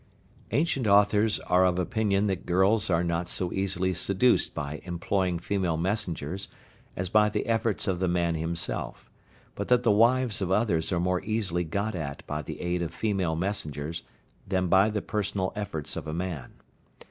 [0.49, 5.77] Ancient authors are of opinion that girls are not so easily seduced by employing female
[5.77, 6.47] messengers
[6.97, 9.11] as by the efforts of the man himself,
[9.53, 12.91] but that the wives of others are more easily got at by the aid of
[12.95, 14.01] female messengers
[14.47, 16.53] than by the personal efforts of a man.